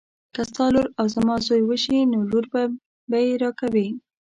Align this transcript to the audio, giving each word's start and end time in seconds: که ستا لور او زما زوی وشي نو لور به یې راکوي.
که 0.33 0.41
ستا 0.49 0.65
لور 0.73 0.87
او 0.99 1.05
زما 1.15 1.35
زوی 1.47 1.61
وشي 1.65 1.97
نو 2.11 2.17
لور 2.29 2.45
به 3.09 3.17
یې 3.25 3.33
راکوي. 3.43 3.87